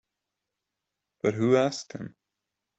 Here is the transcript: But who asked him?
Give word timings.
But 1.21 1.35
who 1.35 1.55
asked 1.57 1.93
him? 1.93 2.15